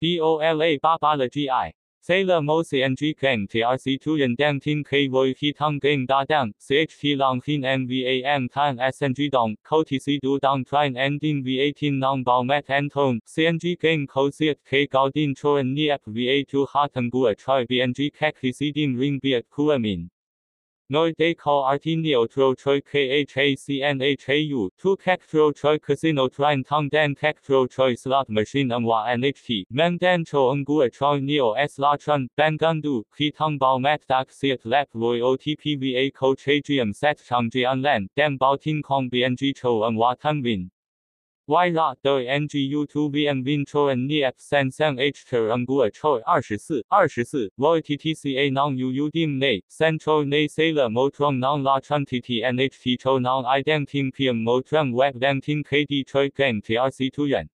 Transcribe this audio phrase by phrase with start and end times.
[0.00, 1.72] DOLA Papa là thi ai.
[2.08, 5.08] Thế là mô sĩ anh truy kênh thì ở sĩ thu nhân đang tin khi
[5.08, 9.30] vui khi thông kênh đa đang, CH khi lòng khi em VAM than SN dong.
[9.32, 12.88] Đồng, khâu thị sĩ đủ đồng train anh tin VA tin lòng bảo mẹt anh
[12.88, 16.64] thông, sĩ anh truy kênh khâu siết khi cao tin cho anh nhiệp VA thu
[16.74, 20.08] ha tang gua trời vì anh truy khách khi sĩ tin ring biệt khu min
[20.88, 29.64] Noi decol artiniotroi khacnhau, tu cactroi casino train tong dan cactroi slot machine umwa nht,
[29.68, 32.28] men dan cho ungua troi neo s la chun,
[32.80, 33.04] du.
[33.16, 38.38] Ki tong bao mat dak siat lap loi otpva co chagium sat an len dan
[38.38, 40.70] bao tin kong bng cho umwa win.
[41.45, 41.45] Vin.
[41.51, 46.21] Y 拉的 NGU to VM Vin Cho and Niep San Sang H Ter Angua Choi
[46.21, 52.05] 二十四二十四 Voy TTCA Non UU Dim Ne San Cho Ne Sailor Motrong Non La Chan
[52.05, 56.61] TT NHT Cho Non I Dang Ting PM Motrong Web Dang Ting KD Choi Gang
[56.61, 57.49] TRC 突远。